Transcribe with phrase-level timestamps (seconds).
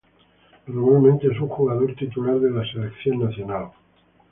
[0.65, 3.69] Normalmente es un jugador titular de la Selección nacional.